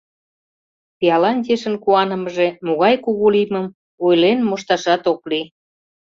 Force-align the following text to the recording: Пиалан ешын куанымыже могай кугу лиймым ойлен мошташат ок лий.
Пиалан 0.99 1.37
ешын 1.53 1.75
куанымыже 1.83 2.47
могай 2.65 2.95
кугу 3.03 3.27
лиймым 3.33 3.65
ойлен 4.05 4.39
мошташат 4.49 5.03
ок 5.11 5.21
лий. 5.29 5.45